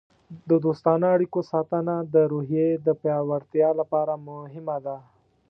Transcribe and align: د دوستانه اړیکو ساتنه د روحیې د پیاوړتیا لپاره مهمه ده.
د 0.49 0.51
دوستانه 0.65 1.05
اړیکو 1.15 1.39
ساتنه 1.51 1.95
د 2.13 2.15
روحیې 2.31 2.67
د 2.85 2.87
پیاوړتیا 3.01 3.69
لپاره 3.79 4.13
مهمه 4.27 4.77
ده. 4.85 4.97